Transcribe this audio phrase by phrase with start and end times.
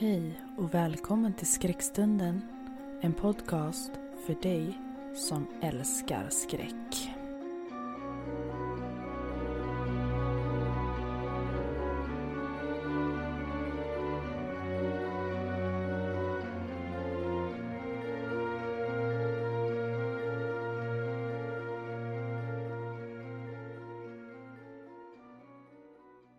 [0.00, 2.42] Hej och välkommen till Skräckstunden.
[3.00, 3.90] En podcast
[4.26, 4.78] för dig
[5.14, 7.10] som älskar skräck.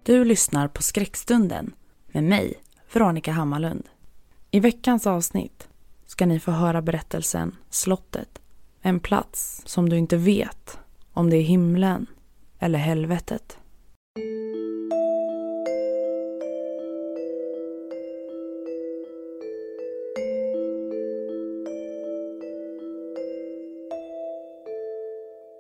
[0.04, 1.76] Du lyssnar på Skräckstunden
[2.08, 3.90] med mig, Veronica Hammarlund.
[4.52, 5.70] I veckans avsnitt
[6.06, 8.42] ska ni få höra berättelsen Slottet.
[8.82, 10.80] En plats som du inte vet
[11.14, 12.06] om det är himlen
[12.60, 13.58] eller helvetet.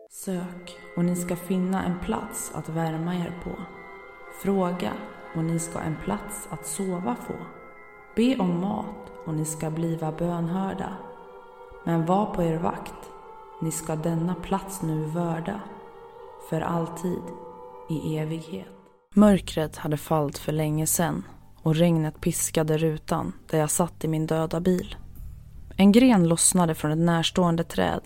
[0.09, 3.55] Sök och ni ska finna en plats att värma er på.
[4.43, 4.93] Fråga
[5.35, 7.33] och ni ska en plats att sova få.
[8.15, 10.97] Be om mat och ni ska bliva bönhörda.
[11.85, 13.09] Men var på er vakt,
[13.61, 15.59] ni ska denna plats nu vörda.
[16.49, 17.21] För alltid,
[17.89, 18.67] i evighet.
[19.15, 21.23] Mörkret hade fallit för länge sedan
[21.61, 24.95] och regnet piskade rutan där jag satt i min döda bil.
[25.77, 28.01] En gren lossnade från ett närstående träd,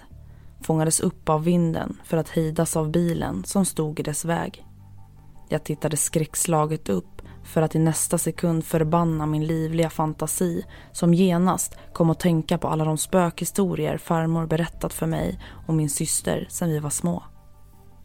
[0.61, 4.65] fångades upp av vinden för att hejdas av bilen som stod i dess väg.
[5.49, 7.14] Jag tittade skräckslaget upp
[7.45, 12.67] för att i nästa sekund förbanna min livliga fantasi som genast kom att tänka på
[12.67, 17.23] alla de spökhistorier farmor berättat för mig och min syster sedan vi var små.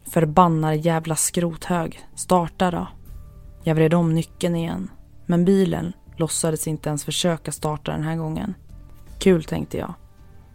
[0.05, 2.87] Förbannade jävla skrothög, starta då.
[3.63, 4.89] Jag vred om nyckeln igen,
[5.25, 8.53] men bilen låtsades inte ens försöka starta den här gången.
[9.19, 9.93] Kul tänkte jag.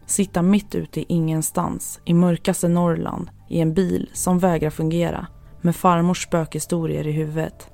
[0.06, 5.26] Sitta mitt ute i ingenstans, i mörkaste Norrland, i en bil som vägrar fungera
[5.60, 7.70] med farmors spökhistorier i huvudet.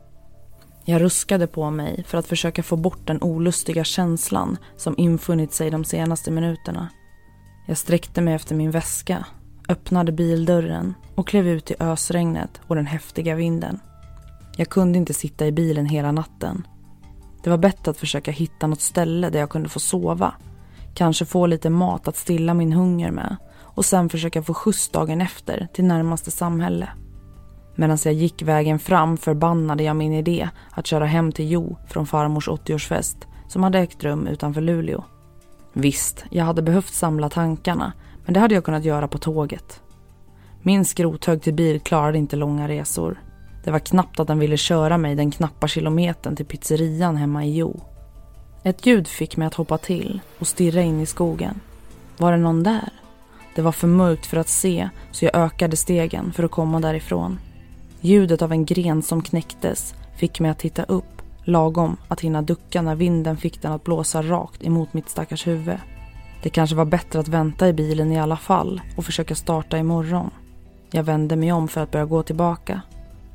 [0.85, 5.71] Jag ruskade på mig för att försöka få bort den olustiga känslan som infunnit sig
[5.71, 6.89] de senaste minuterna.
[7.67, 9.27] Jag sträckte mig efter min väska,
[9.69, 13.81] öppnade bildörren och klev ut i ösregnet och den häftiga vinden.
[14.57, 16.67] Jag kunde inte sitta i bilen hela natten.
[17.43, 20.35] Det var bättre att försöka hitta något ställe där jag kunde få sova.
[20.95, 25.21] Kanske få lite mat att stilla min hunger med och sen försöka få skjuts dagen
[25.21, 26.89] efter till närmaste samhälle.
[27.75, 32.07] Medan jag gick vägen fram förbannade jag min idé att köra hem till Jo från
[32.07, 33.17] farmors 80-årsfest
[33.49, 35.05] som hade ägt rum utanför Luleå.
[35.73, 37.93] Visst, jag hade behövt samla tankarna
[38.25, 39.81] men det hade jag kunnat göra på tåget.
[40.63, 43.21] Min skrothög till bil klarade inte långa resor.
[43.65, 47.57] Det var knappt att den ville köra mig den knappa kilometern till pizzerian hemma i
[47.57, 47.81] Jo.
[48.63, 51.61] Ett ljud fick mig att hoppa till och stirra in i skogen.
[52.19, 52.93] Var det någon där?
[53.55, 57.39] Det var för mörkt för att se så jag ökade stegen för att komma därifrån.
[58.05, 62.83] Ljudet av en gren som knäcktes fick mig att titta upp, lagom att hinna ducka
[62.83, 65.77] när vinden fick den att blåsa rakt emot mitt stackars huvud.
[66.43, 70.31] Det kanske var bättre att vänta i bilen i alla fall och försöka starta imorgon.
[70.91, 72.81] Jag vände mig om för att börja gå tillbaka.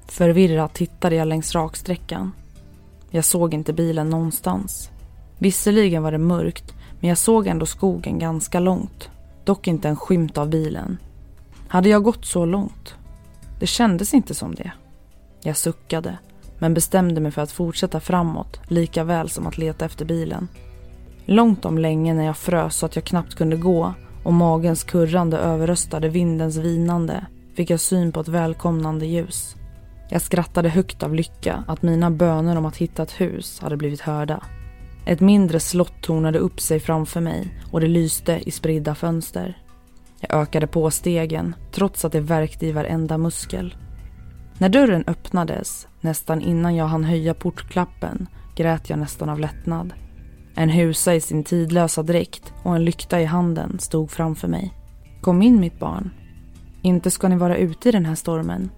[0.08, 2.32] Förvirrat tittade jag längs raksträckan.
[3.10, 4.92] Jag såg inte bilen någonstans.
[5.38, 9.10] Visserligen var det mörkt, men jag såg ändå skogen ganska långt.
[9.44, 10.98] Dock inte en skymt av bilen.
[11.68, 12.96] Hade jag gått så långt?
[13.60, 14.72] Det kändes inte som det.
[15.42, 16.18] Jag suckade,
[16.60, 20.48] men bestämde mig för att fortsätta framåt lika väl som att leta efter bilen.
[21.26, 25.38] Långt om länge när jag frös så att jag knappt kunde gå och magens kurrande
[25.38, 27.26] överröstade vindens vinande
[27.56, 29.56] fick jag syn på ett välkomnande ljus.
[30.10, 34.02] Jag skrattade högt av lycka att mina böner om att hitta ett hus hade blivit
[34.02, 34.44] hörda.
[35.06, 39.58] Ett mindre slott tornade upp sig framför mig och det lyste i spridda fönster.
[40.20, 43.76] Jag ökade på stegen trots att det värkte i varenda muskel.
[44.58, 49.94] När dörren öppnades, nästan innan jag hann höja portklappen, grät jag nästan av lättnad.
[50.56, 54.74] En husa i sin tidlösa dräkt och en lykta i handen stod framför mig.
[55.22, 56.12] Kom in mitt barn.
[56.82, 58.70] Inte ska ni vara ute i den här stormen.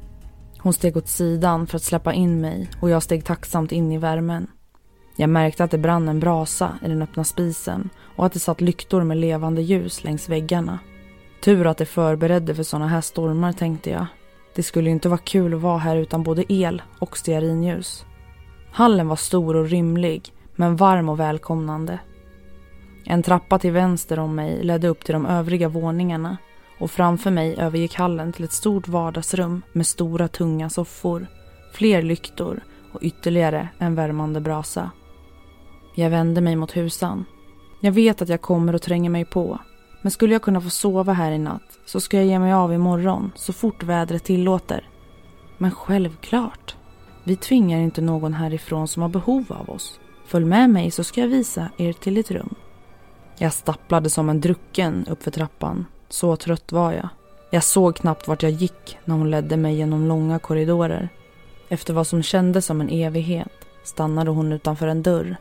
[0.60, 3.98] Hon steg åt sidan för att släppa in mig och jag steg tacksamt in i
[3.98, 4.48] värmen.
[5.16, 8.62] Jag märkte att det brann en brasa i den öppna spisen och att det satt
[8.62, 10.80] lyktor med levande ljus längs väggarna.
[11.42, 14.06] Tur att det förberedde för sådana här stormar tänkte jag.
[14.56, 18.06] Det skulle inte vara kul att vara här utan både el och stearinljus.
[18.72, 22.00] Hallen var stor och rymlig, men varm och välkomnande.
[23.06, 26.38] En trappa till vänster om mig ledde upp till de övriga våningarna
[26.80, 31.28] och framför mig övergick hallen till ett stort vardagsrum med stora tunga soffor,
[31.74, 32.64] fler lyktor
[32.94, 34.92] och ytterligare en värmande brasa.
[35.96, 37.26] Jag vände mig mot husan.
[37.82, 39.60] Jag vet att jag kommer att tränga mig på,
[40.02, 42.74] men skulle jag kunna få sova här i natt så ska jag ge mig av
[42.74, 44.88] imorgon så fort vädret tillåter.
[45.58, 46.76] Men självklart.
[47.24, 50.00] Vi tvingar inte någon härifrån som har behov av oss.
[50.26, 52.56] Följ med mig så ska jag visa er till ett rum.
[53.38, 55.86] Jag stapplade som en drucken uppför trappan.
[56.10, 57.10] Så trött var jag.
[57.52, 61.10] Jag såg knappt vart jag gick när hon ledde mig genom långa korridorer.
[61.70, 63.52] Efter vad som kändes som en evighet
[63.84, 65.36] stannade hon utanför en dörr,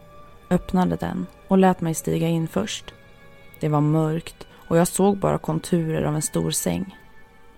[0.50, 2.94] öppnade den och lät mig stiga in först.
[3.60, 6.96] Det var mörkt och jag såg bara konturer av en stor säng.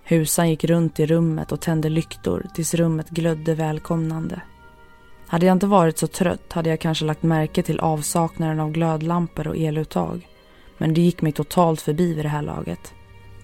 [0.05, 4.41] Husan gick runt i rummet och tände lyktor tills rummet glödde välkomnande.
[5.27, 9.49] Hade jag inte varit så trött hade jag kanske lagt märke till avsaknaden av glödlampor
[9.49, 10.29] och eluttag.
[10.79, 12.95] Men det gick mig totalt förbi vid det här laget.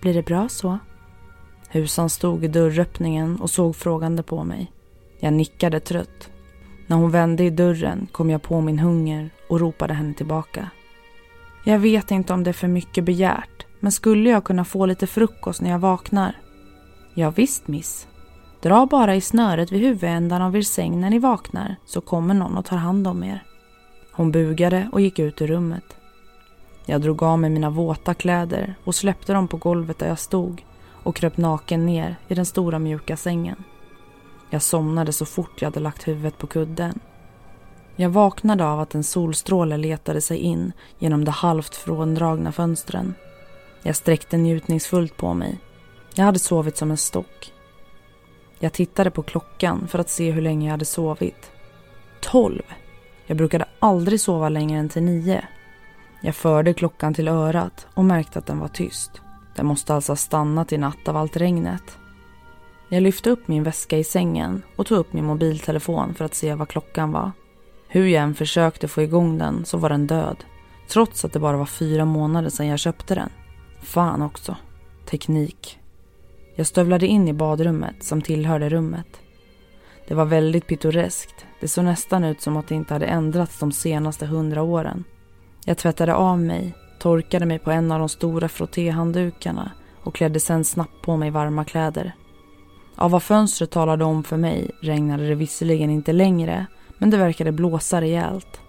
[0.00, 0.78] Blir det bra så?
[1.68, 4.72] Husan stod i dörröppningen och såg frågande på mig.
[5.18, 6.30] Jag nickade trött.
[6.86, 10.70] När hon vände i dörren kom jag på min hunger och ropade henne tillbaka.
[11.64, 15.06] Jag vet inte om det är för mycket begärt, men skulle jag kunna få lite
[15.06, 16.36] frukost när jag vaknar?
[17.14, 18.06] Ja, visst miss.
[18.62, 22.56] Dra bara i snöret vid huvudändan av er säng när ni vaknar så kommer någon
[22.56, 23.42] och tar hand om er.
[24.12, 25.96] Hon bugade och gick ut ur rummet.
[26.86, 30.64] Jag drog av mig mina våta kläder och släppte dem på golvet där jag stod
[31.02, 33.64] och kröp naken ner i den stora mjuka sängen.
[34.50, 37.00] Jag somnade så fort jag hade lagt huvudet på kudden.
[37.96, 43.14] Jag vaknade av att en solstråle letade sig in genom de halvt fråndragna fönstren.
[43.86, 45.58] Jag sträckte njutningsfullt på mig.
[46.14, 47.52] Jag hade sovit som en stock.
[48.58, 51.50] Jag tittade på klockan för att se hur länge jag hade sovit.
[52.20, 52.62] Tolv!
[53.26, 55.44] Jag brukade aldrig sova längre än till nio.
[56.20, 59.10] Jag förde klockan till örat och märkte att den var tyst.
[59.56, 61.98] Den måste alltså ha stannat i natt av allt regnet.
[62.88, 66.54] Jag lyfte upp min väska i sängen och tog upp min mobiltelefon för att se
[66.54, 67.32] vad klockan var.
[67.88, 70.44] Hur jag än försökte få igång den så var den död.
[70.88, 73.30] Trots att det bara var fyra månader sedan jag köpte den.
[73.80, 74.56] Fan också.
[75.10, 75.78] Teknik.
[76.54, 79.20] Jag stövlade in i badrummet som tillhörde rummet.
[80.08, 81.46] Det var väldigt pittoreskt.
[81.60, 85.04] Det såg nästan ut som att det inte hade ändrats de senaste hundra åren.
[85.64, 90.64] Jag tvättade av mig, torkade mig på en av de stora frottéhanddukarna och klädde sen
[90.64, 92.12] snabbt på mig varma kläder.
[92.96, 96.66] Av vad fönstret talade om för mig regnade det visserligen inte längre
[96.98, 98.60] men det verkade blåsa rejält.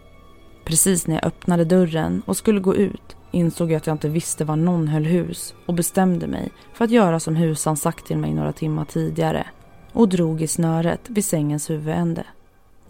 [0.65, 4.45] Precis när jag öppnade dörren och skulle gå ut insåg jag att jag inte visste
[4.45, 8.33] var någon höll hus och bestämde mig för att göra som husan sagt till mig
[8.33, 9.47] några timmar tidigare
[9.93, 12.23] och drog i snöret vid sängens huvudände.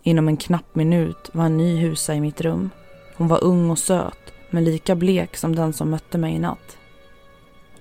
[0.03, 2.69] Inom en knapp minut var en ny husa i mitt rum.
[3.17, 6.77] Hon var ung och söt men lika blek som den som mötte mig i natt.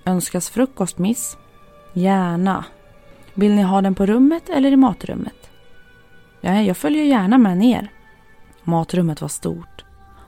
[0.05, 1.37] Önskas frukost, miss?
[1.93, 2.65] Gärna.
[3.33, 5.49] Vill ni ha den på rummet eller i matrummet?
[6.41, 7.91] Ja, jag följer gärna med ner.
[8.63, 9.76] Matrummet var stort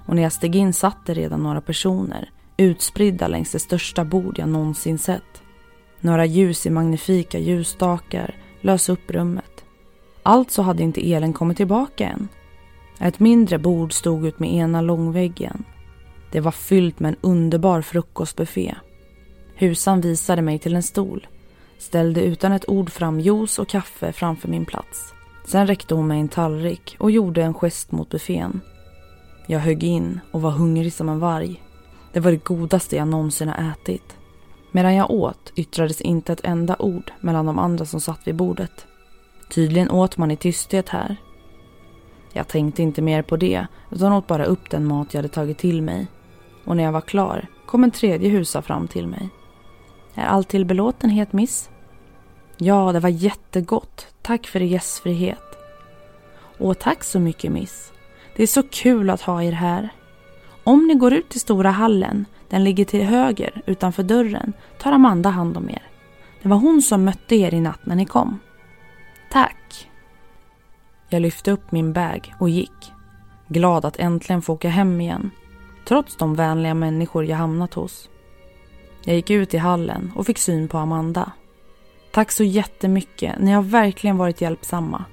[0.10, 4.40] och när jag steg in satt det redan några personer utspridda längs det största bord
[4.40, 5.42] jag någonsin sett.
[6.00, 9.64] Några ljus i magnifika ljusstakar lös upp rummet.
[10.24, 12.28] Alltså hade inte elen kommit tillbaka än.
[13.00, 15.64] Ett mindre bord stod ut med ena långväggen.
[16.32, 18.76] Det var fyllt med en underbar frukostbuffé.
[19.56, 21.28] Husan visade mig till en stol,
[21.78, 25.14] ställde utan ett ord fram juice och kaffe framför min plats.
[25.46, 28.62] Sen räckte hon mig en tallrik och gjorde en gest mot buffén.
[29.52, 31.64] Jag högg in och var hungrig som en varg.
[32.14, 34.18] Det var det godaste jag någonsin har ätit.
[34.72, 38.86] Medan jag åt yttrades inte ett enda ord mellan de andra som satt vid bordet.
[39.50, 41.18] Tydligen åt man i tysthet här.
[42.34, 45.58] Jag tänkte inte mer på det utan åt bara upp den mat jag hade tagit
[45.58, 46.08] till mig.
[46.66, 49.30] Och när jag var klar kom en tredje husa fram till mig.
[50.16, 51.70] Är allt till belåtenhet, miss?
[52.58, 54.08] Ja, det var jättegott.
[54.22, 55.58] Tack för er gästfrihet.
[56.58, 57.92] Åh, tack så mycket, miss.
[58.40, 59.90] Det är så kul att ha er här.
[60.64, 65.30] Om ni går ut i stora hallen, den ligger till höger utanför dörren, tar Amanda
[65.30, 65.84] hand om er.
[66.42, 68.40] Det var hon som mötte er i natt när ni kom.
[69.32, 69.90] Tack.
[71.10, 72.92] Jag lyfte upp min bag och gick.
[73.48, 75.32] Glad att äntligen få åka hem igen.
[75.86, 78.10] Trots de vänliga människor jag hamnat hos.
[79.04, 81.32] Jag gick ut i hallen och fick syn på Amanda.
[82.12, 83.40] Tack så jättemycket.
[83.40, 85.06] Ni har verkligen varit hjälpsamma.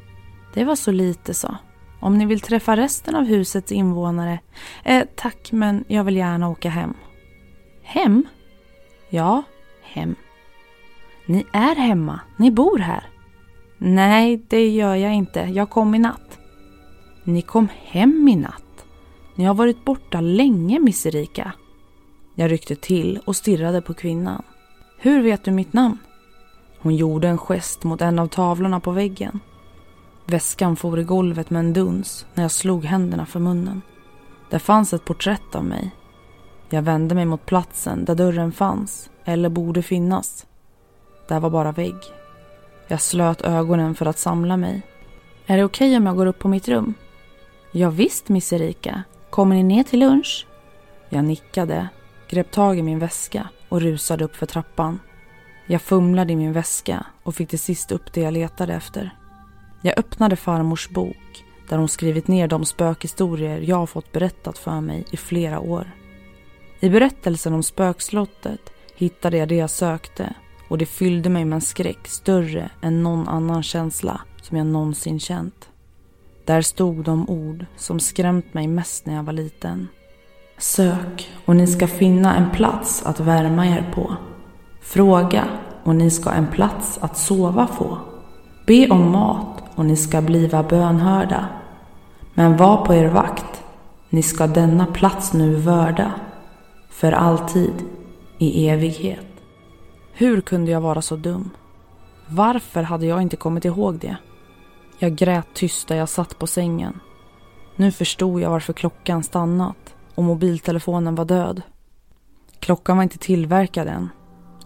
[0.55, 1.57] Det var så lite så.
[2.01, 4.39] Om ni vill träffa resten av husets invånare.
[4.85, 6.95] Eh, tack, men jag vill gärna åka hem.
[7.83, 8.27] Hem?
[9.11, 9.43] Ja,
[9.83, 10.15] hem.
[11.27, 12.21] Ni är hemma.
[12.37, 13.05] Ni bor här.
[13.79, 15.41] Nej, det gör jag inte.
[15.41, 16.39] Jag kom i natt.
[17.25, 18.87] Ni kom hem i natt?
[19.35, 21.53] Ni har varit borta länge, Miss Erika.
[22.35, 24.43] Jag ryckte till och stirrade på kvinnan.
[24.99, 25.99] Hur vet du mitt namn?
[26.79, 29.41] Hon gjorde en gest mot en av tavlorna på väggen.
[30.29, 33.83] Väskan for i golvet med en duns när jag slog händerna för munnen.
[34.51, 35.91] Där fanns ett porträtt av mig.
[36.71, 40.47] Jag vände mig mot platsen där dörren fanns, eller borde finnas.
[41.29, 41.97] Där var bara vägg.
[42.89, 44.83] Jag slöt ögonen för att samla mig.
[45.47, 46.95] Är det okej okay om jag går upp på mitt rum?
[47.73, 49.03] Ja, visst, Miss Erika.
[49.31, 50.47] Kommer ni ner till lunch?
[51.09, 51.89] Jag nickade,
[52.29, 55.01] grep tag i min väska och rusade upp för trappan.
[55.67, 59.11] Jag fumlade i min väska och fick till sist upp det jag letade efter.
[59.87, 64.81] Jag öppnade farmors bok där hon skrivit ner de spökhistorier jag har fått berättat för
[64.81, 65.91] mig i flera år.
[66.81, 68.61] I berättelsen om spökslottet
[68.97, 70.35] hittade jag det jag sökte
[70.69, 75.21] och det fyllde mig med en skräck större än någon annan känsla som jag någonsin
[75.21, 75.69] känt.
[76.45, 79.89] Där stod de ord som skrämt mig mest när jag var liten.
[80.59, 84.17] Sök och ni ska finna en plats att värma er på.
[84.81, 85.45] Fråga
[85.85, 87.99] och ni ska en plats att sova få.
[88.67, 91.49] Be om mat och ni ska bliva bönhörda.
[92.35, 93.65] Men var på er vakt,
[94.11, 96.13] ni ska denna plats nu vörda.
[96.91, 97.73] För alltid,
[98.39, 99.27] i evighet.
[100.13, 101.51] Hur kunde jag vara så dum?
[102.27, 104.17] Varför hade jag inte kommit ihåg det?
[104.99, 107.01] Jag grät tyst där jag satt på sängen.
[107.77, 111.63] Nu förstod jag varför klockan stannat och mobiltelefonen var död.
[112.61, 114.09] Klockan var inte tillverkad än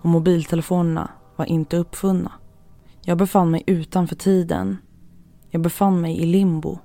[0.01, 2.33] och mobiltelefonerna var inte uppfunna.
[3.03, 4.79] Jag befann mig utanför tiden.
[5.51, 6.79] Jag befann mig i limbo.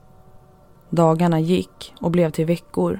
[0.90, 3.00] Dagarna gick och blev till veckor.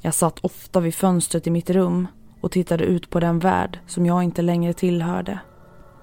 [0.00, 2.06] Jag satt ofta vid fönstret i mitt rum
[2.40, 5.38] och tittade ut på den värld som jag inte längre tillhörde.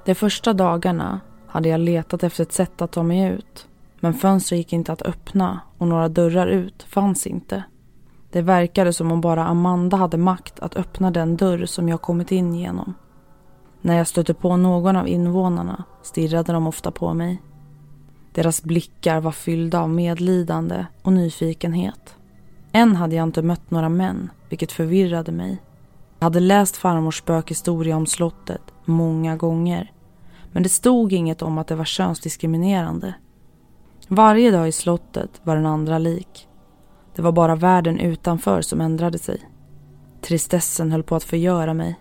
[0.05, 3.67] De första dagarna hade jag letat efter ett sätt att ta mig ut.
[3.99, 7.63] Men fönstret gick inte att öppna och några dörrar ut fanns inte.
[8.31, 12.31] Det verkade som om bara Amanda hade makt att öppna den dörr som jag kommit
[12.31, 12.93] in genom.
[13.81, 17.41] När jag stötte på någon av invånarna stirrade de ofta på mig.
[18.33, 22.15] Deras blickar var fyllda av medlidande och nyfikenhet.
[22.71, 25.61] Än hade jag inte mött några män, vilket förvirrade mig.
[26.19, 29.91] Jag hade läst farmors spökhistoria om slottet många gånger.
[30.51, 33.13] Men det stod inget om att det var könsdiskriminerande.
[34.07, 36.47] Varje dag i slottet var den andra lik.
[37.15, 39.49] Det var bara världen utanför som ändrade sig.
[40.21, 41.99] Tristessen höll på att förgöra mig.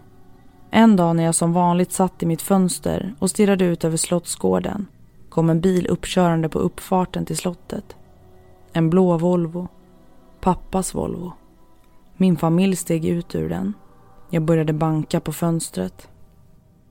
[0.70, 4.86] En dag när jag som vanligt satt i mitt fönster och stirrade ut över slottsgården
[5.30, 7.96] kom en bil uppkörande på uppfarten till slottet.
[8.72, 9.68] En blå Volvo.
[10.40, 11.32] Pappas Volvo.
[12.16, 13.72] Min familj steg ut ur den.
[14.30, 16.08] Jag började banka på fönstret.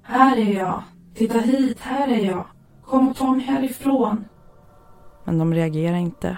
[0.02, 0.84] Här är jag.
[1.16, 2.46] Titta hit, här är jag.
[2.86, 4.26] Kom och ta mig härifrån.
[5.24, 6.38] Men de reagerade inte.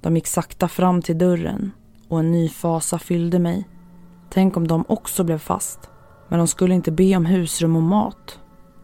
[0.00, 1.72] De gick sakta fram till dörren
[2.08, 3.68] och en ny fasa fyllde mig.
[4.30, 5.90] Tänk om de också blev fast.
[6.28, 8.39] Men de skulle inte be om husrum och mat.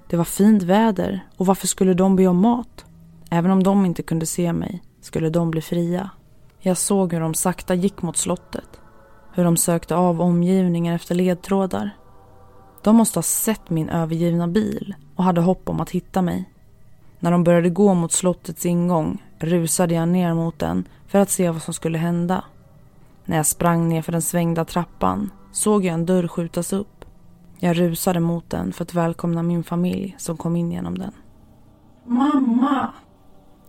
[0.09, 2.85] Det var fint väder och varför skulle de be om mat?
[3.31, 6.11] Även om de inte kunde se mig skulle de bli fria.
[6.59, 8.81] Jag såg hur de sakta gick mot slottet.
[9.33, 11.91] Hur de sökte av omgivningen efter ledtrådar.
[12.83, 16.51] De måste ha sett min övergivna bil och hade hopp om att hitta mig.
[17.19, 21.51] När de började gå mot slottets ingång rusade jag ner mot den för att se
[21.51, 22.45] vad som skulle hända.
[23.25, 26.96] När jag sprang ner för den svängda trappan såg jag en dörr skjutas upp.
[27.59, 31.13] Jag rusade mot den för att välkomna min familj som kom in genom den.
[32.05, 32.93] Mamma!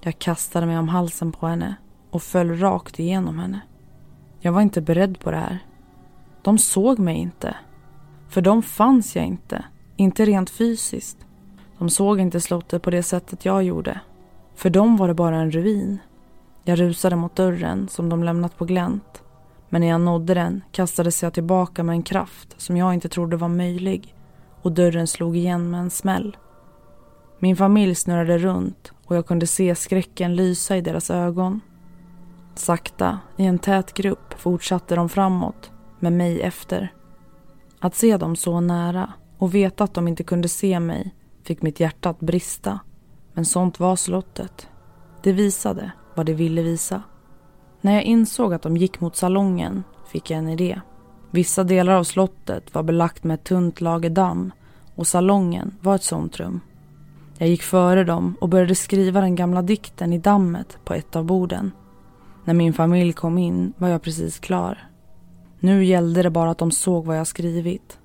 [0.02, 1.76] Jag kastade mig om halsen på henne
[2.12, 3.62] och föll rakt igenom henne.
[4.40, 5.60] Jag var inte beredd på det här.
[6.42, 7.56] De såg mig inte.
[8.30, 9.66] För dem fanns jag inte.
[9.96, 11.18] Inte rent fysiskt.
[11.78, 14.02] De såg inte slottet på det sättet jag gjorde.
[14.56, 16.00] För dem var det bara en ruin.
[16.64, 19.24] Jag rusade mot dörren som de lämnat på glänt.
[19.70, 23.38] Men när jag nådde den kastades jag tillbaka med en kraft som jag inte trodde
[23.38, 24.16] var möjlig
[24.62, 26.38] och dörren slog igen med en smäll.
[27.40, 31.62] Min familj snurrade runt och jag kunde se skräcken lysa i deras ögon.
[32.56, 36.94] Sakta, i en tät grupp, fortsatte de framåt, med mig efter.
[37.80, 41.80] Att se dem så nära och veta att de inte kunde se mig fick mitt
[41.80, 42.80] hjärta att brista.
[43.34, 44.70] Men sånt var slottet.
[45.24, 47.04] Det visade vad det ville visa.
[47.82, 50.82] När jag insåg att de gick mot salongen fick jag en idé.
[51.32, 54.52] Vissa delar av slottet var belagt med ett tunt lager damm
[54.96, 56.62] och salongen var ett sånt rum.
[57.38, 61.26] Jag gick före dem och började skriva den gamla dikten i dammet på ett av
[61.26, 61.72] borden.
[62.44, 64.90] När min familj kom in var jag precis klar.
[65.60, 68.00] Nu gällde det bara att de såg vad jag skrivit.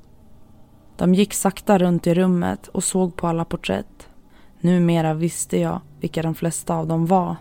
[0.97, 4.09] De gick sakta runt i rummet och såg på alla porträtt.
[4.61, 7.37] Numera visste jag vilka de flesta av dem var.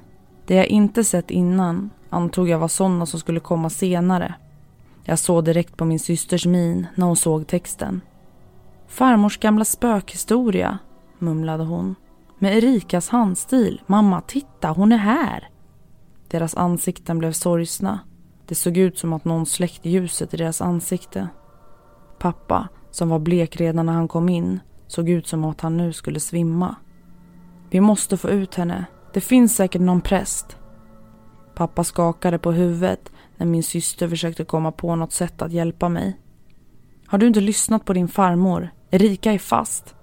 [0.46, 4.36] Det jag inte sett innan antog jag var sådana som skulle komma senare.
[5.04, 8.02] Jag såg direkt på min systers min när hon såg texten.
[8.88, 10.78] Farmors gamla spökhistoria,
[11.20, 11.96] mumlade hon.
[12.40, 13.82] Med Erikas handstil.
[13.88, 15.50] Mamma, titta, hon är här.
[16.28, 18.00] Deras ansikten blev sorgsna.
[18.46, 21.28] Det såg ut som att någon släckt ljuset i deras ansikte.
[22.20, 25.94] Pappa, som var blek redan när han kom in, såg ut som att han nu
[25.94, 26.76] skulle svimma.
[27.70, 28.86] Vi måste få ut henne.
[29.14, 30.58] Det finns säkert någon präst.
[31.62, 36.20] Pappa skakade på huvudet när min syster försökte komma på något sätt att hjälpa mig.
[37.06, 38.70] Har du inte lyssnat på din farmor?
[38.90, 39.96] Erika är fast.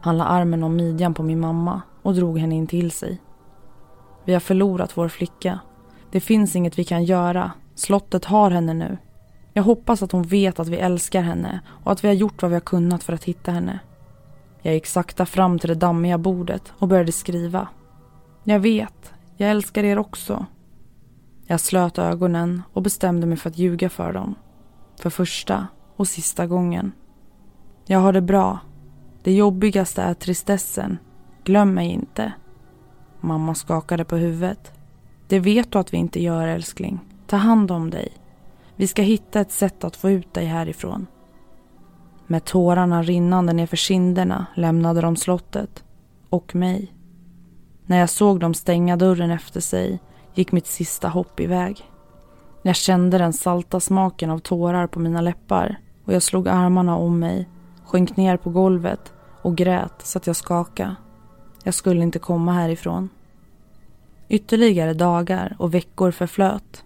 [0.00, 3.20] Han la armen om midjan på min mamma och drog henne in till sig.
[4.24, 5.60] Vi har förlorat vår flicka.
[6.10, 7.52] Det finns inget vi kan göra.
[7.74, 8.98] Slottet har henne nu.
[9.52, 12.50] Jag hoppas att hon vet att vi älskar henne och att vi har gjort vad
[12.50, 13.78] vi har kunnat för att hitta henne.
[14.62, 17.68] Jag gick sakta fram till det dammiga bordet och började skriva.
[18.44, 20.46] Jag vet, jag älskar er också.
[21.46, 24.34] Jag slöt ögonen och bestämde mig för att ljuga för dem.
[25.00, 26.92] För första och sista gången.
[27.86, 28.58] Jag har det bra.
[29.22, 30.98] Det jobbigaste är tristessen.
[31.44, 32.32] Glöm mig inte.
[33.20, 34.72] Mamma skakade på huvudet.
[35.28, 37.00] Det vet du att vi inte gör älskling.
[37.26, 38.12] Ta hand om dig.
[38.76, 41.06] Vi ska hitta ett sätt att få ut dig härifrån.
[42.26, 45.84] Med tårarna rinnande nerför kinderna lämnade de slottet.
[46.28, 46.92] Och mig.
[47.86, 50.00] När jag såg dem stänga dörren efter sig
[50.36, 51.90] gick mitt sista hopp iväg.
[52.62, 57.18] Jag kände den salta smaken av tårar på mina läppar och jag slog armarna om
[57.18, 57.48] mig,
[57.84, 59.12] sjönk ner på golvet
[59.42, 60.96] och grät så att jag skakade.
[61.62, 63.08] Jag skulle inte komma härifrån.
[64.28, 66.84] Ytterligare dagar och veckor förflöt.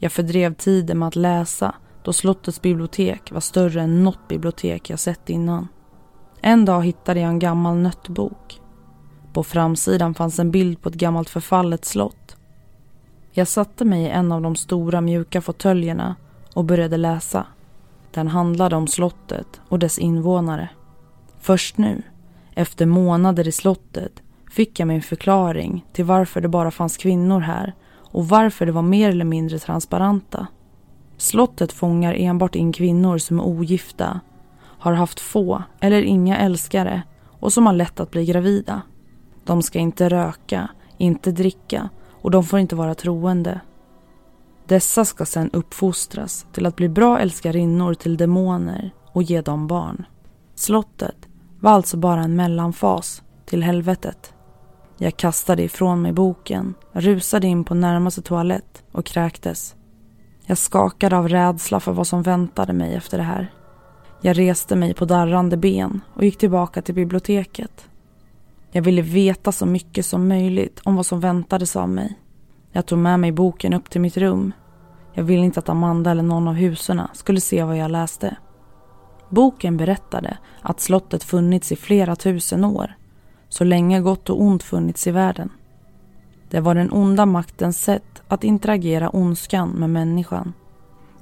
[0.00, 4.98] Jag fördrev tiden med att läsa då slottets bibliotek var större än något bibliotek jag
[4.98, 5.68] sett innan.
[6.40, 8.60] En dag hittade jag en gammal nöttbok.
[9.32, 12.33] På framsidan fanns en bild på ett gammalt förfallet slott.
[13.36, 16.16] Jag satte mig i en av de stora mjuka fåtöljerna
[16.54, 17.46] och började läsa.
[18.10, 20.68] Den handlade om slottet och dess invånare.
[21.40, 22.02] Först nu,
[22.54, 27.74] efter månader i slottet, fick jag min förklaring till varför det bara fanns kvinnor här
[27.96, 30.46] och varför det var mer eller mindre transparenta.
[31.16, 34.20] Slottet fångar enbart in kvinnor som är ogifta,
[34.60, 38.82] har haft få eller inga älskare och som har lätt att bli gravida.
[39.44, 40.68] De ska inte röka,
[40.98, 41.88] inte dricka
[42.24, 43.60] och de får inte vara troende.
[44.66, 50.06] Dessa ska sedan uppfostras till att bli bra älskarinnor till demoner och ge dem barn.
[50.54, 51.28] Slottet
[51.60, 54.34] var alltså bara en mellanfas till helvetet.
[54.98, 59.74] Jag kastade ifrån mig boken, rusade in på närmaste toalett och kräktes.
[60.46, 63.52] Jag skakade av rädsla för vad som väntade mig efter det här.
[64.20, 67.88] Jag reste mig på darrande ben och gick tillbaka till biblioteket.
[68.76, 72.18] Jag ville veta så mycket som möjligt om vad som väntades av mig.
[72.72, 74.52] Jag tog med mig boken upp till mitt rum.
[75.12, 78.36] Jag ville inte att Amanda eller någon av husorna skulle se vad jag läste.
[79.28, 82.96] Boken berättade att slottet funnits i flera tusen år.
[83.48, 85.50] Så länge gott och ont funnits i världen.
[86.50, 90.52] Det var den onda maktens sätt att interagera ondskan med människan.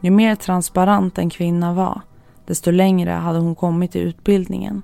[0.01, 2.01] Ju mer transparent en kvinna var,
[2.47, 4.83] desto längre hade hon kommit i utbildningen.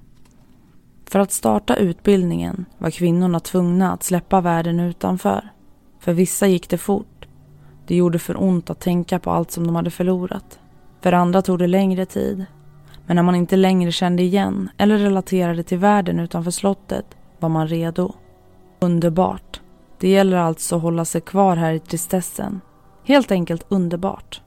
[1.11, 5.51] För att starta utbildningen var kvinnorna tvungna att släppa världen utanför.
[6.01, 7.29] För vissa gick det fort.
[7.87, 10.59] Det gjorde för ont att tänka på allt som de hade förlorat.
[11.01, 12.45] För andra tog det längre tid.
[13.07, 17.07] Men när man inte längre kände igen eller relaterade till världen utanför slottet
[17.39, 18.15] var man redo.
[18.81, 19.61] Underbart.
[19.99, 22.61] Det gäller alltså att hålla sig kvar här i tristessen.
[23.05, 24.43] Helt enkelt underbart.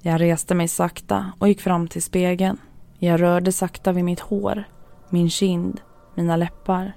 [0.00, 2.58] Jag reste mig sakta och gick fram till spegeln.
[2.98, 4.64] Jag rörde sakta vid mitt hår,
[5.10, 5.80] min kind,
[6.18, 6.92] mina läppar.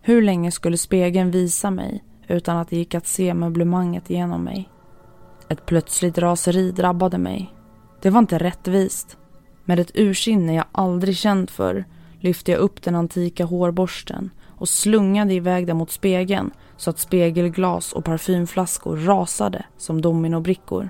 [0.00, 4.68] Hur länge skulle spegeln visa mig utan att det gick att se möblemanget genom mig?
[5.48, 7.54] Ett plötsligt raseri drabbade mig.
[8.02, 9.16] Det var inte rättvist.
[9.64, 11.84] Med ett ursinne jag aldrig känt för
[12.20, 17.92] lyfte jag upp den antika hårborsten och slungade iväg den mot spegeln så att spegelglas
[17.92, 20.88] och parfymflaskor rasade som dominobrickor.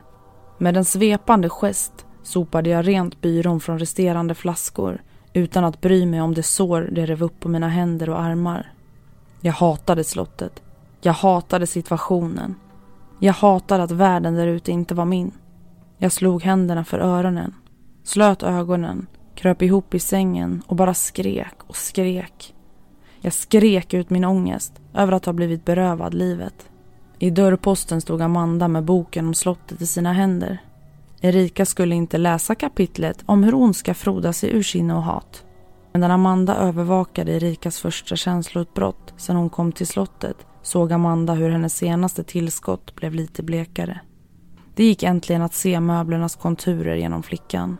[0.58, 5.02] Med en svepande gest sopade jag rent byrån från resterande flaskor
[5.38, 8.72] utan att bry mig om det sår det rev upp på mina händer och armar.
[9.40, 10.62] Jag hatade slottet.
[11.00, 12.54] Jag hatade situationen.
[13.18, 15.30] Jag hatade att världen där ute inte var min.
[15.98, 17.54] Jag slog händerna för öronen,
[18.04, 22.54] slöt ögonen, kröp ihop i sängen och bara skrek och skrek.
[23.20, 26.70] Jag skrek ut min ångest över att ha blivit berövad livet.
[27.18, 30.58] I dörrposten stod Amanda med boken om slottet i sina händer.
[31.20, 35.44] Erika skulle inte läsa kapitlet om hur ondska frodas i ursinne och hat.
[35.92, 41.76] Medan Amanda övervakade Erikas första känsloutbrott sedan hon kom till slottet såg Amanda hur hennes
[41.76, 44.00] senaste tillskott blev lite blekare.
[44.74, 47.76] Det gick äntligen att se möblernas konturer genom flickan.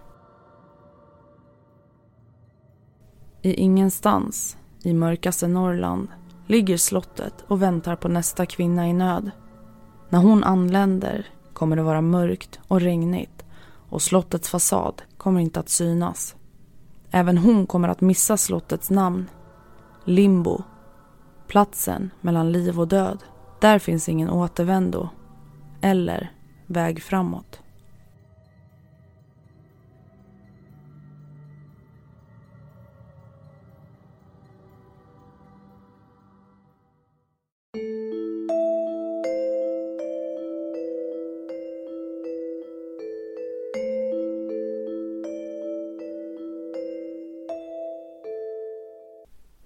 [3.42, 6.08] I ingenstans, i mörkaste Norrland,
[6.46, 9.30] ligger slottet och väntar på nästa kvinna i nöd.
[10.08, 11.26] När hon anländer
[11.58, 13.44] kommer det vara mörkt och regnigt
[13.88, 16.36] och slottets fasad kommer inte att synas.
[17.10, 19.30] Även hon kommer att missa slottets namn.
[20.04, 20.62] Limbo.
[21.46, 23.18] Platsen mellan liv och död.
[23.60, 25.08] Där finns ingen återvändo.
[25.80, 26.32] Eller
[26.66, 27.60] väg framåt.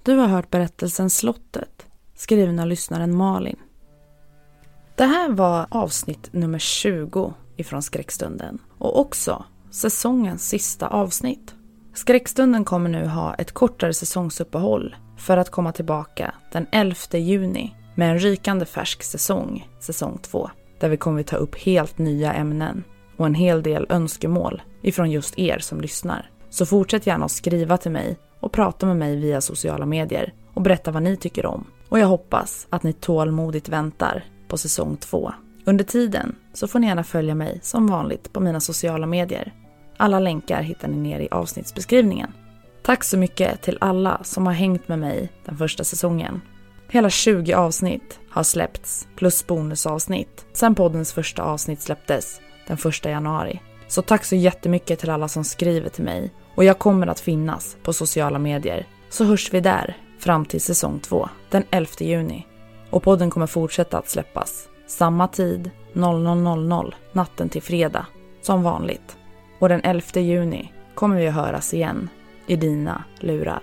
[0.04, 3.56] Du har hört berättelsen Slottet, skriven av lyssnaren Malin.
[4.96, 11.54] Det här var avsnitt nummer 20 ifrån Skräckstunden och också säsongens sista avsnitt.
[11.94, 18.10] Skräckstunden kommer nu ha ett kortare säsongsuppehåll för att komma tillbaka den 11 juni med
[18.10, 22.84] en rykande färsk säsong, säsong 2, där vi kommer ta upp helt nya ämnen
[23.16, 26.30] och en hel del önskemål ifrån just er som lyssnar.
[26.50, 30.62] Så fortsätt gärna att skriva till mig och prata med mig via sociala medier och
[30.62, 31.64] berätta vad ni tycker om.
[31.88, 35.32] Och jag hoppas att ni tålmodigt väntar på säsong två.
[35.64, 39.52] Under tiden så får ni gärna följa mig som vanligt på mina sociala medier.
[39.96, 42.32] Alla länkar hittar ni ner i avsnittsbeskrivningen.
[42.82, 46.40] Tack så mycket till alla som har hängt med mig den första säsongen.
[46.88, 53.60] Hela 20 avsnitt har släppts, plus bonusavsnitt, sen poddens första avsnitt släpptes den 1 januari.
[53.88, 57.76] Så tack så jättemycket till alla som skriver till mig och jag kommer att finnas
[57.82, 58.86] på sociala medier.
[59.08, 62.46] Så hörs vi där fram till säsong 2, den 11 juni.
[62.90, 64.68] Och podden kommer fortsätta att släppas.
[64.86, 68.06] Samma tid, 00.00 natten till fredag,
[68.42, 69.16] som vanligt.
[69.58, 72.08] Och den 11 juni kommer vi att höras igen
[72.46, 73.62] i dina lurar.